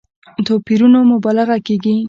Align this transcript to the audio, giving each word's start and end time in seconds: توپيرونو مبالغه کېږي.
توپيرونو 0.47 0.99
مبالغه 1.11 1.57
کېږي. 1.67 1.95